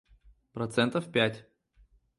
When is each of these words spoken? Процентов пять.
Процентов 0.53 1.11
пять. 1.11 1.45